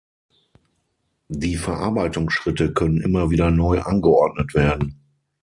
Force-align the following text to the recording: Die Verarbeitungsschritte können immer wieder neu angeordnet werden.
Die 1.29 1.57
Verarbeitungsschritte 1.57 2.73
können 2.73 3.01
immer 3.01 3.29
wieder 3.29 3.51
neu 3.51 3.81
angeordnet 3.83 4.55
werden. 4.55 4.99